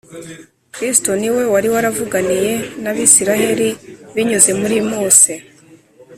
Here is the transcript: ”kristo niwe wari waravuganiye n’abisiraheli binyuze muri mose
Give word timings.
”kristo 0.75 1.11
niwe 1.19 1.43
wari 1.53 1.67
waravuganiye 1.73 2.51
n’abisiraheli 2.83 3.69
binyuze 4.13 4.51
muri 4.61 4.77
mose 4.89 5.31